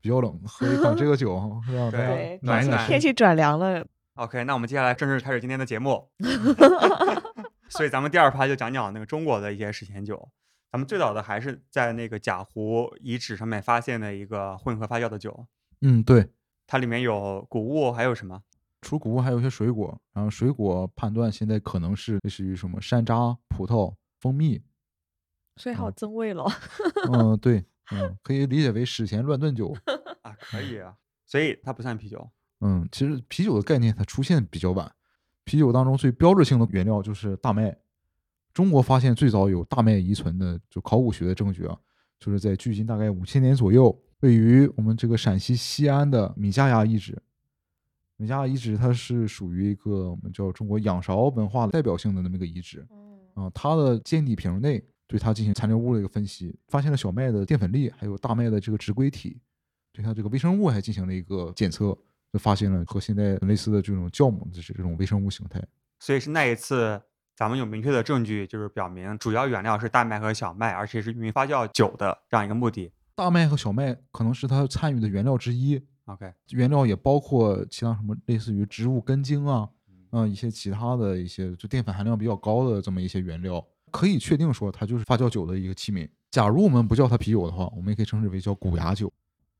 [0.00, 6.08] 比较冷，喝一款这个 酒，让大家对暖一暖天气转凉了，OK，那我们接下来正式开始今天的节目。
[7.68, 10.28] 所以咱们第二趴就讲讲那个中国的一些史前酒。
[10.72, 15.46] 咱们最早的还是在那个贾湖遗址上面发现的一个混合发酵的酒，
[15.80, 16.30] 嗯，对，
[16.66, 18.42] 它里面有谷物，还有什么？
[18.82, 24.62] 除谷物还有一些水果，然后水果判断现在可能是类似于什么山楂、葡萄、蜂蜜，
[25.56, 26.44] 所以好嗯增味了。
[27.10, 29.76] 嗯，对，嗯，可以理解为史前乱炖酒。
[30.22, 30.94] 啊，可以啊。
[31.24, 32.30] 所以它不算啤酒。
[32.60, 34.90] 嗯，其实啤酒的概念它出现比较晚，
[35.44, 37.76] 啤酒当中最标志性的原料就是大麦。
[38.54, 41.76] 中国发现最早有大麦遗存的就考古学的证据啊，
[42.18, 47.20] 就是在距今大概五千年左右，位于我们这个陕西西安的米家崖遗址。
[48.16, 52.86] 米家崖遗址它是属于一个我们叫中国仰韶文化代表性的那么一个遗址。
[53.34, 59.40] 啊，它的尖底瓶内对它进行残留物的一个分析，发现了小麦的淀粉粒，还有大麦的这个植硅体，
[59.92, 61.96] 对它这个微生物还进行了一个检测，
[62.32, 65.62] 就发现了和现在类似的这种酵母的这这种微生物形态。
[66.00, 67.00] 所以是那一次
[67.34, 72.92] 咱们有明确的证据，就是表明主要原料是大麦和小麦，而且是用于发酵酒的这样一个目的。
[73.14, 79.68] 大麦和小麦可能是它参与的原料之一，OK，原料也包括其他什么类似于植物根茎啊，
[80.12, 86.08] 嗯、一些其他的一些就淀粉含量比较高的这么一些原料，可以确定说它就是发酵酒的一个器皿。
[86.30, 89.12] 假如我们不叫它啤酒的话，我们也可以称之为叫古雅酒。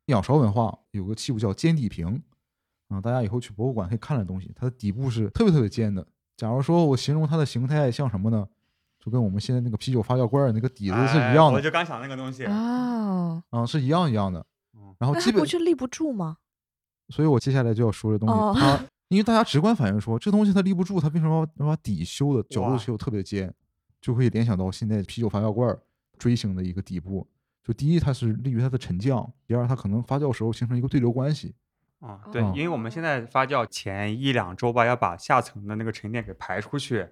[0.06, 2.22] 仰韶文化有个器物叫尖底瓶，
[2.88, 6.06] 啊、大家以后去博物馆可以看的东西，它的底部是特别特别尖的。
[6.36, 8.46] 假如说我形容它的形态像什么呢？
[9.02, 12.44] 就跟我们现在那个啤酒发酵罐儿那个底子是哎一样的，我就刚想那个东西。
[12.44, 14.94] 哦，嗯、是一样一样的嗯。
[14.98, 16.38] 然后基本不，就立不住吗？
[17.08, 23.54] 所以我接下来就要说这东西，哦它因为大家直观反应说这东西它立不住，它为什么要要把底修的角度修得特别尖，
[24.06, 25.82] 就会联想到现在啤酒发酵罐儿
[26.16, 27.26] 锥形的一个底部。
[27.64, 31.52] 就第一，它是利于它的沉降；第二，它可能发酵时候形成一个对流关系。
[31.98, 37.08] 啊、对，哦因为我们现在发酵前一两周吧，要把下层的那个沉淀给排出去，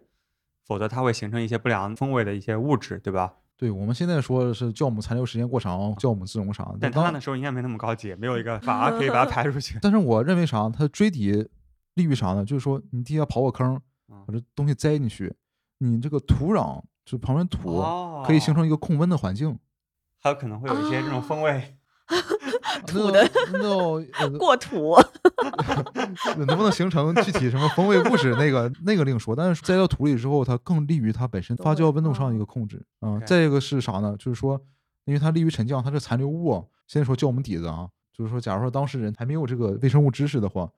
[0.65, 3.35] 否则它会形成一些不良风味的一些物质，对吧？
[3.57, 9.77] 对我们现在说的是酵母残留时间过长、酵母自溶啥的，但他当那时候应该没那么高级，没有一个 阀可以把它排出去。
[9.83, 11.49] 但是我认为啥，它锥底
[11.95, 12.45] 利于啥呢？
[12.45, 13.75] 就是说你地下刨个坑，
[14.09, 15.35] 嗯把这东西栽进去，
[15.87, 19.59] 你这个土壤就旁边土哦可以形成一个控温的环境。
[20.21, 21.77] 还有可能会有一些这种风味。
[22.87, 24.95] 土的那种呃 过土，
[26.37, 29.35] 能不能形成具体什么风味物质，那个那个另说。
[29.35, 34.15] 但是栽到土里之后，它更利于它本身发酵温度上一个控制啊、再一个是啥呢？
[34.19, 34.61] 就是说，
[35.07, 40.69] 因为它利于沉降，它这残留物啊，现在说酵母底子啊，就是说，假如说当事人还没有这个微生物知识的话，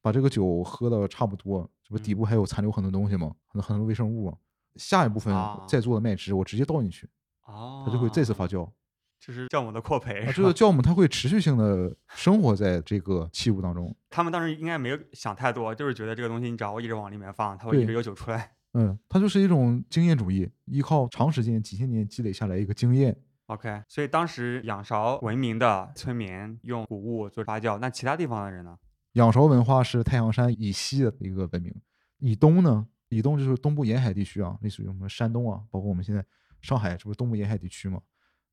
[0.00, 3.34] 把这个酒喝的差不多，这不底部还有残留很多东西吗？
[3.48, 4.36] 很多很多微生物啊。
[4.76, 7.08] 下一部分啊再做的麦汁，我直接倒进去，
[7.46, 8.70] 哦，它就会再次发酵。
[9.18, 10.30] 这是酵母的扩培。
[10.32, 13.92] 这个酵母它会持续性的生活在这个器物当中。
[14.08, 18.52] 他们当时应该没有想太多，就是觉得这个东西你只要一直往里面放，它会一直有酒出来。
[18.74, 23.18] 嗯，它就是一种经验主义，依靠长时间几千年积累下来一个经验。
[23.46, 28.78] OK，所以当时仰韶文明的村民用谷物做发酵，那其他地方的人呢？
[29.18, 31.74] 仰韶文化是太阳山以西的一个文明，
[32.18, 36.24] 以东呢，以东就是东部沿海地区啊，类似于我们山东啊，包括我们现在
[36.60, 38.00] 上海，这不是东部沿海地区嘛？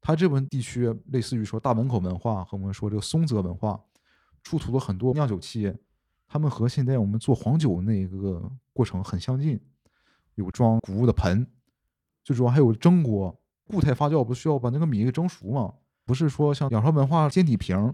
[0.01, 3.80] 它这部分地区类似于说大门口文化和我们说这个松泽文化，
[4.41, 5.71] 出土了很多酿酒器，
[6.28, 9.60] 他们和现在我们做黄酒那一个过程很相近，
[10.34, 11.45] 有装谷物的盆，
[12.23, 13.39] 最主要还有蒸锅。
[13.67, 15.73] 固态发酵不需要把那个米给蒸熟吗？
[16.06, 17.93] 不是说像仰韶文化尖底瓶，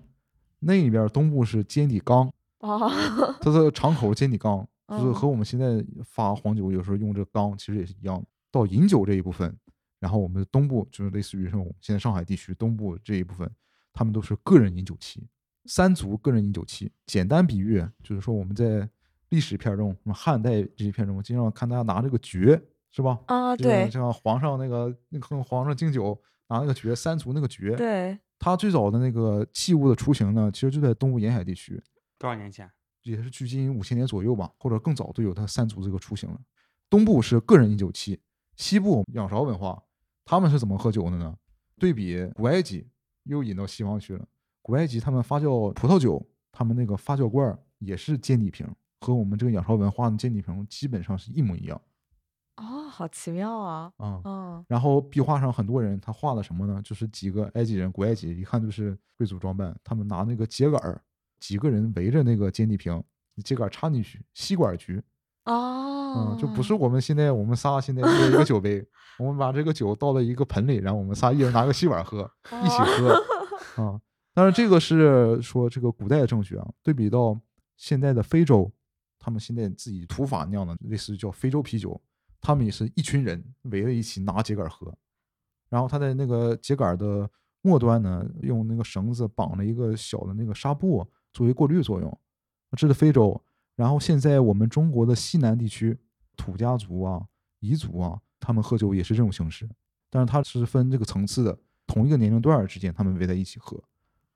[0.60, 2.32] 那里边东部是尖底缸，
[2.62, 2.90] 哦，
[3.42, 8.26] 它的敞口尖底缸，就是嗯和我们现在发黄酒有时候用这个缸其实也是一样的。
[8.52, 9.56] 到饮酒这一部分，
[10.00, 13.50] 然后我们东部就是类似于像我们现在上海地区东部这一部分，
[13.94, 15.26] 他们都是个人饮酒器，
[15.66, 16.92] 三足个人饮酒器。
[17.06, 18.88] 简单比喻就是说我们在
[19.30, 23.18] 历史片中，什么汉代这些片中，经常看大家拿这个爵，是吧？
[23.28, 31.82] 啊，就像对像皇上那个那个皇上敬酒拿那个爵，三足那个爵，对，它最早的那个器物的雏形呢，其实就在东部沿海地区。
[32.22, 32.70] 多少年前？
[33.02, 36.40] 也是距今五千年左右吧，或者更早都有它三足这个雏形了。
[36.88, 38.22] 东部是个人饮酒器，
[38.56, 39.82] 西部仰韶文化，
[40.24, 41.36] 他们是怎么喝酒的呢？
[41.80, 42.88] 对比古埃及，
[43.24, 44.24] 又引到西方去了。
[44.62, 48.68] 古埃及他们发酵葡萄酒，他们那个发酵罐儿也是尖底瓶，
[49.00, 51.82] 和我们这个仰韶文化的尖底瓶基本上是一模一样
[52.58, 54.22] 哦，好奇妙啊，啊。
[54.24, 56.80] 嗯，然后壁画上很多人他画的什么呢？
[56.84, 61.02] 就是几个埃及人，古埃及一看就是贵族装扮，他们拿那个秸秆儿，
[61.42, 63.04] 几个人围着那个尖底瓶，
[63.44, 65.04] 秸秆儿插进去，吸管局，
[65.44, 68.86] 哦嗯，，就不是我们现在我们仨现在一个酒杯，
[69.20, 72.30] 我们把这个酒倒到一个盆里，然后我们仨一人拿个吸管喝，
[72.64, 74.00] 一起喝啊。
[74.34, 77.38] 当然这个是说这个古代的证据啊，对比到
[77.76, 78.72] 现在的非洲，
[79.20, 82.00] 他们现在自己土法酿的类似于叫非洲啤酒，
[82.40, 84.94] 他们也是一群人围在一起拿秸秆喝，
[85.70, 87.30] 然后他在那个秸秆的
[87.62, 92.20] 末端呢，用那个绳子绑了一个小的那个纱布作为过滤作用，
[92.78, 93.42] 这是非洲。
[93.76, 95.98] 然后现在我们中国的西南地区，
[96.36, 97.26] 土家族啊、
[97.62, 99.68] 彝族啊，他们喝酒也是这种形式，
[100.10, 103.82] 但是它是分这个层次的，同一个年龄段之间他们围在一起喝，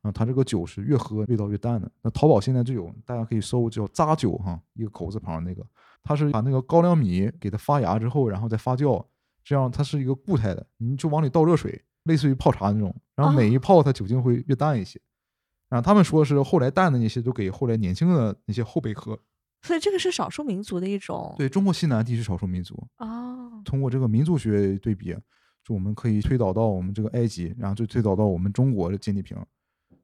[0.01, 1.91] 啊，它这个酒是越喝味道越淡的。
[2.01, 5.63] 那淘宝现在就有，大家可以搜叫扎酒哈，一个口字旁那个，
[6.01, 9.05] 它是把那个高粱米给它发芽之后，然后再发酵，
[9.43, 14.99] 这样它是一个固态的，你就往里倒热水，类似于泡茶那种，然后每一泡它酒精会越淡一些。
[15.69, 19.19] 然后他们说是后来淡的那些都给后来年轻的那些后辈喝。
[19.61, 25.15] 所以这个是少数民族的一种，对中国西南地区少数民族，哦，通过这个民族学对比，
[25.63, 29.35] 就我们可以推导到我们这个埃及，然后就推导到我们中国的尖底瓶。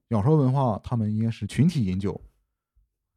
[0.07, 2.19] 鸟巢文化他们应该是群体饮酒，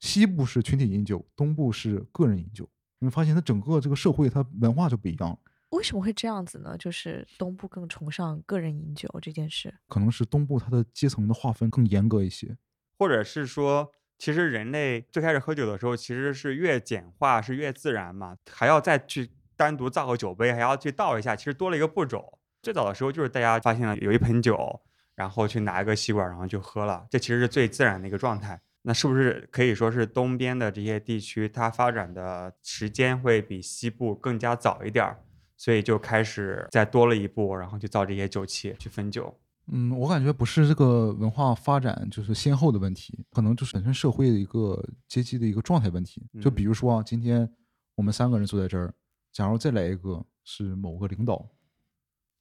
[0.01, 2.69] 西部是群体饮酒，东部是个人饮酒。
[2.99, 5.39] 你会发现它整个这个社会它文化就不一样了，
[5.75, 6.77] 为什么会这样子呢？
[6.79, 9.75] 就是东部更崇尚个人饮酒这件事。
[9.89, 12.57] 可能是东部它的阶层的划分更严格一些。
[12.97, 22.39] 或者是说，其实人类最开始喝酒的时候，其实是越简化是越自然嘛，还要再去单独造个酒杯，还要去倒一下，其实多了一个步骤。
[22.63, 24.81] 最早的时候就是大家发现了有一盆酒，
[25.17, 28.61] 然后去拿一个吸管，然后就喝了，这其实是最自然的一个状态。
[28.83, 35.21] 那是不是可以说是东边的这些地区，它发展的时间会比西部更加早一点儿？
[35.57, 39.35] 所以就开始再多了一步，然后去造这些酒器去分酒。
[39.73, 46.23] 嗯，我感觉不是这个文化发展就是先后的问题，可能就是本身社会的一个阶级的一个状态问题。
[46.39, 47.51] 就比如说啊，今天
[47.95, 48.93] 我们三个人坐在这儿，
[49.33, 51.49] 假如再来一个是某个领导，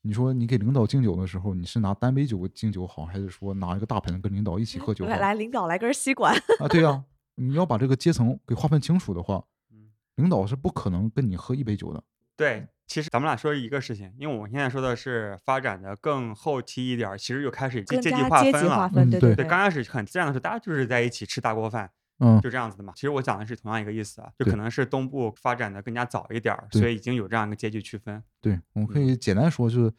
[0.01, 5.11] 你说你给领导敬酒的时候，你是拿单杯酒敬酒好，还是说拿一个大盆跟领导一起喝酒好？
[5.11, 6.36] 来来，领导来根吸管。
[6.59, 7.05] 啊，对呀、
[7.36, 9.41] 你要把这个阶层给划分清楚的话
[9.72, 12.03] 嗯，领导是不可能跟你喝一杯酒的。
[12.43, 18.89] 对，其实咱们俩说一个事情，因为我们现在说的是发展的更后期一点，其实就开始阶阶级划分了。
[18.93, 21.89] 对对对，刚开始很自然的时候，大家就是在一起吃大锅饭，
[22.19, 22.91] 嗯，就这样子的嘛。
[22.95, 28.21] 其实我讲的是同样一个意思啊，就可能是东部发展的更加早一点儿，所以已经有这样一个阶级区分。
[28.41, 29.93] 对，我们可以简单说，就是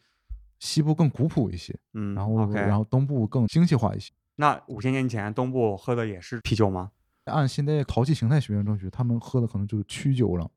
[0.59, 4.13] 西部更古朴一些，嗯，然后 OK，然后东部更精细化一些。
[4.35, 6.91] 那五千年前东部喝的也是啤酒吗？
[7.25, 10.47] 按现在陶器形态学院证据，他们喝的可能就是曲酒了，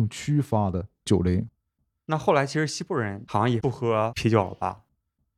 [0.00, 1.46] 用曲发的酒类。
[2.06, 4.82] 那后来其实西部人好像也不喝啤酒了吧？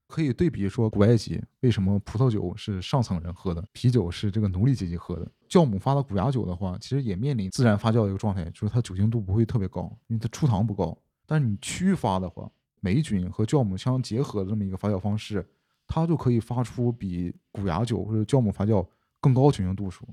[0.07, 5.27] 可以对比说，古埃及为什么葡萄酒是上层人喝的，啤酒是这个奴隶阶级喝的。
[5.49, 10.97] 酵母发的古雅酒的话，其实也面临自然发酵的一个状态，就是它酒精度不会特别高，因为它出糖不高。
[11.27, 12.51] 但是你曲发的话，
[12.81, 15.47] 霉菌和酵母相结合的这么一个发酵方式，
[15.87, 18.87] 它就可以发出比古雅酒或者酵母发酵
[19.21, 20.07] 更高酒精度数。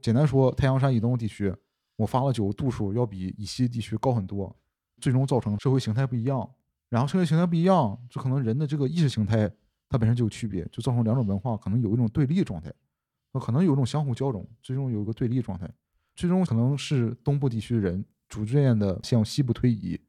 [0.00, 1.54] 简单说，太阳山以东地区，
[1.96, 4.54] 我发了酒度数要比以西地区高很多，
[5.00, 6.48] 最终造成社会形态不一样。
[6.88, 9.50] 然后社会形态不一样，就可能人的这个意识形态
[9.88, 12.72] 它本身就有区别，就造成两种文化可能有一种对立状态，
[13.32, 15.68] 那可能有一种相互交融，最终有一个对立状态，
[16.14, 20.00] 最终可能是东部地区的人逐渐的向西部推移，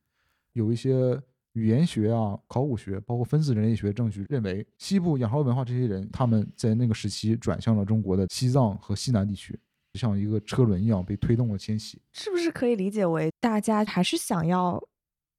[0.54, 1.20] 有一些
[1.54, 9.60] 语言学啊、考古学，包括分子人类学证据认为，西部仰韶文化这些人他们在那个时期转向了中国的西藏和西南地区，
[9.98, 12.00] 就像一个车轮一样被推动了迁徙。
[12.14, 14.80] 是不是可以理解为大家还是想要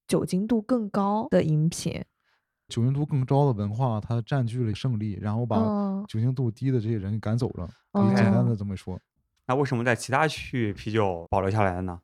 [0.08, 2.02] 酒精度更高的饮品？
[2.66, 7.70] 酒精度更高的文化，它占据了胜利，然后把嗯酒精度低的这些人给赶走了。
[7.92, 9.00] 可以简单的哦这么说。
[9.46, 12.00] 那为什么在其他区域啤酒保留下来了呢？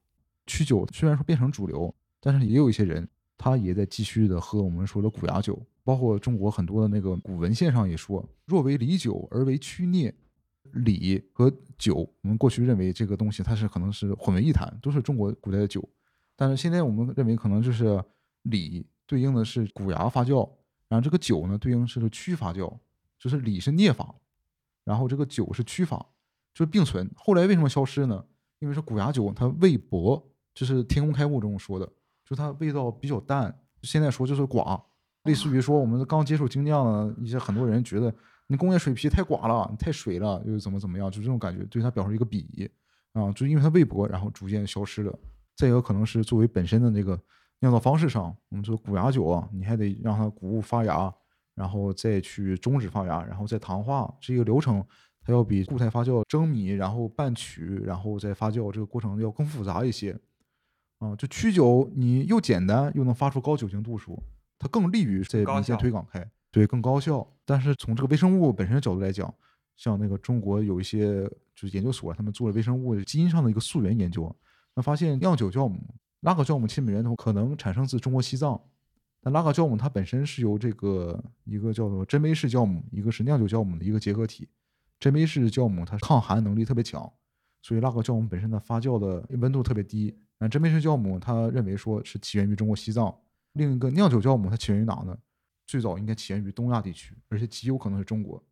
[0.47, 10.15] 曲酒虽然说变成主流，但是也有一些人他也在继续的喝我们说的苦芽酒，包括中国很多的那个古文献上也说，若为离酒而为曲孽。
[10.73, 15.87] 礼和酒，我们过去认为这个东西它是可能是混为一谈，都是中国古代的酒，
[16.35, 18.03] 但是现在我们认为可能就是
[18.43, 20.51] 礼对应的是古芽发酵，
[20.89, 22.77] 然后这个酒呢对应是曲发酵，
[23.19, 24.15] 就是礼是孽法，
[24.85, 26.05] 然后这个酒是曲法，
[26.53, 27.11] 就是并存。
[27.17, 28.25] 后来为什么消失呢？
[28.61, 31.87] 因为是古芽酒它味薄，就是天工开物中说的，
[32.25, 33.55] 就它味道比较淡。
[33.83, 34.81] 现在说就是寡，
[35.25, 38.15] 类似于说我们刚接触精酿的一些很多人觉得
[38.47, 42.71] 你工业水啤太寡了，你太水了，又怎么怎么样，就这种感觉，对它表示一个鄙夷
[43.13, 45.19] 啊，就因为它未薄，然后逐渐消失了。
[45.57, 47.19] 再一个可能是作为本身的那个
[47.61, 51.15] 酿造方式上，我们说古芽酒啊，你还得让它谷物发芽，
[51.55, 54.85] 然后再去终止发芽，然后再糖化，这个流程
[55.23, 60.19] 它要比固态发酵蒸米，然后拌曲，然后再发酵这个过程要更复杂一些。
[60.99, 64.23] 啊，就曲酒你又简单又能发出高酒精度数，
[64.59, 67.27] 它更利于在民间推广开，对，更高效。
[67.45, 69.35] 但是从这个微生物本身的角度来讲，
[69.77, 74.33] 像那个中国有一些就是研究所，他们做了微生物基因上的一个溯源研究，
[74.77, 75.81] 那发现酿酒酵母、
[76.21, 78.61] 拉格酵母亲本源头可能产生自中国西藏，
[79.21, 84.49] 但拉格酵母它本身是由这个一个叫做真杯氏酵母，一个是酿酒酵母的一个结合体。
[85.01, 87.13] 真杯氏酵母它抗寒能力特别强，
[87.63, 90.17] 所以拉格酵母本身的发酵的温度特别低。
[90.39, 93.13] 然后真杯氏酵母它认为说是起源于中国西藏，
[93.55, 95.19] 另一个酿酒酵母它起源于哪呢？
[95.67, 98.43] 最早应该起源于东亚地区，而且极有可能是中国。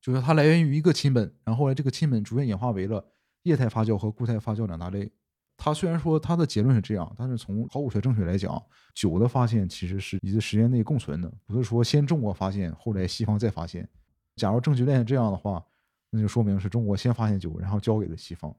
[0.00, 3.02] 就是它来源于一个亲本，然后后来这个亲本逐渐演化为了
[3.44, 5.10] 液态发酵和固态发酵两大类。
[5.56, 8.62] 它虽然说它的结论是这样，但是从考古学证据来讲，
[8.92, 13.88] 酒的发现其实是一个时间内共存的，不是说先中国发现，后来西方再发现。
[14.36, 15.64] 假如证据链是这样的话，
[16.10, 18.54] 那就说明是中国先发现酒，然后交给了西方。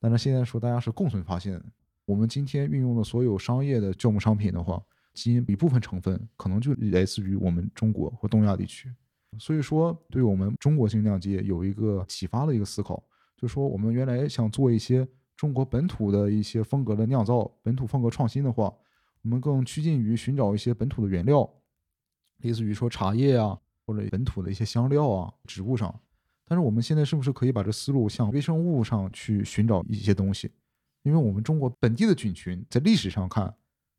[0.00, 1.62] 但是现在说大家是共存发现，
[2.06, 4.82] 我们今天运用的所有商业的酵母商品的话，
[5.18, 8.88] 基因一部分成分可能就来自于我们中国或东亚地区。
[9.36, 13.02] 所以说，对我们中国性酿界有一个启发的一个思考，
[13.36, 15.06] 就是说我们原来想做一些
[15.36, 18.72] 中国本土的一些风格的酿造，本土风格创新的话，
[19.22, 21.48] 我们更趋近于寻找一些本土的原料，
[22.42, 25.92] 类似于说茶叶啊，或者本土的一些香料啊、植物上。
[26.46, 30.50] 但是我们现在是不是可以把这思路向微生物上去寻找一些东西？
[31.02, 33.54] 因为我们中国本地的菌群在历史上看，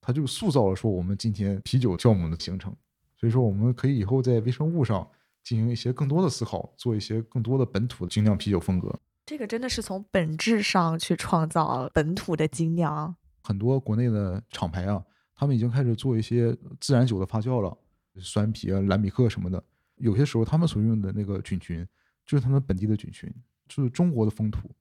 [0.09, 2.75] 它就塑造了说我们今天啤酒酵母的形成。
[3.15, 5.07] 所以说，我们可以以后在微生物上
[5.43, 8.99] 进行一些更多的思考，做一些更多的本土的精酿啤酒风格。
[9.27, 13.15] 这个真的是从本质上去创造本土的精酿。
[13.43, 14.99] 很多国内的厂牌啊，
[15.35, 17.77] 他们已经开始做一些自然酒的发酵了，
[18.15, 19.63] 酸啤啊、蓝米克什么的。
[19.97, 21.87] 有些时候他们所用的那个菌群
[22.25, 23.31] 就是他们本地的菌群，
[23.67, 24.71] 就是中国的风土。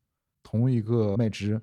[0.42, 1.60] 同一个麦汁，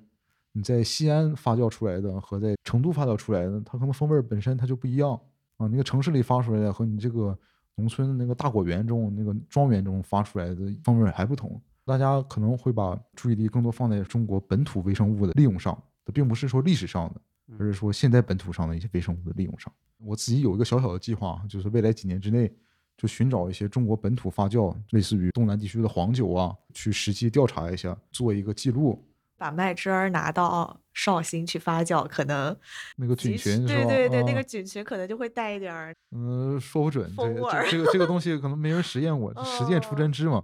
[0.56, 5.10] 你在西安发酵出来的和在成都发酵出来的，它可能风味本身它就不一样
[5.58, 5.66] 啊。
[5.66, 7.38] 那个城市里发出来的和你这个
[7.74, 11.60] 农村那个大果园中、那个庄园中发出来的风味还不同。
[11.84, 15.76] 大家可能会把注意力更多放在中国本土微生物的利用上，
[16.06, 17.20] 这并不是说历史上的，
[17.58, 19.70] 而是说现在本土上的一些微生物的利用上。
[19.98, 22.50] 我自己有一个小小的计划，就是未来几年之内。
[22.96, 29.06] 就寻找一些中国本土发酵，类似于东南地区的黄酒啊，去实际调查一下，做一个记录。
[29.36, 32.56] 把麦汁儿拿到绍兴去发酵，可能
[32.96, 37.10] 那个菌群对对对，那个菌群可能就会带一点儿，嗯，说不准。
[37.16, 40.42] 这这这个这个东西可能没人实验过， 实践出真知嘛。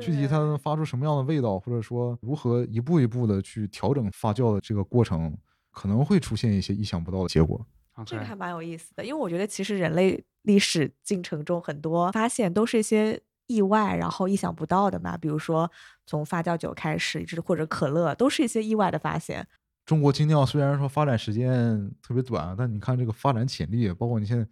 [0.00, 5.36] 具体它能发出什么样的味道，或者说如何一步一步的去调整发酵的这个过程，
[5.70, 7.66] 可能会出现一些意想不到的结果。
[8.06, 10.24] 这个还蛮有意思的，因为我觉得其实人类。
[10.44, 15.16] 历史进程中很多发现都是一些意外，然后意想不到的嘛。
[15.16, 15.70] 比如说
[16.06, 19.46] 从发酵酒开始，一直或者可乐，都是一些意外的发现。
[19.84, 24.46] 中国精酿虽然说发展时间特别短，但你看这个发展潜力，包括你现在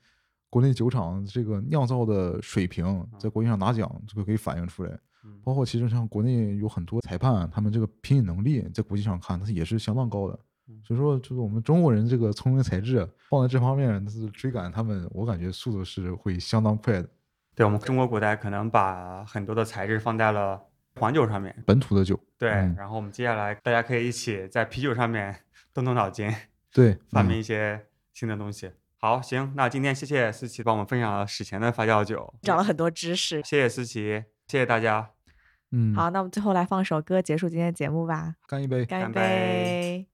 [0.50, 4.98] 国内酒厂这个酿造的水平，在国际上拿奖，这个可以反映出来。
[5.44, 10.38] 包括其实像国内有很多裁判，他们这个品饮能力在国际上看，它也是相当高的。
[10.84, 17.08] 所以说，就是我们中国人这个聪明才智放在这方面，是追赶他们，我感觉速度是会相当快的。
[17.54, 20.60] 对我们中国古代可能把很多的材质放在了
[20.96, 22.18] 黄酒上面，本土的酒。
[22.38, 25.34] 对，然后我们接下来大家可以一起在啤酒上面
[25.72, 26.32] 动动脑筋，
[26.72, 28.70] 对，发明一些新的东西。
[28.96, 33.42] 好，行，那今天谢谢思琪帮我们分享了史前的发酵酒，长了很多知识。
[33.42, 35.10] 谢谢思琪，谢谢大家。
[35.72, 38.36] 嗯，好，那我们最后来放首歌结束今天的节目吧。
[38.46, 40.06] 干一杯，干一杯。